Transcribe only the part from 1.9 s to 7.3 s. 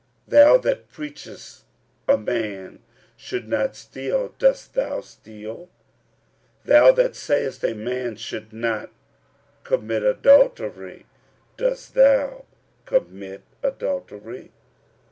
a man should not steal, dost thou steal? 45:002:022 Thou that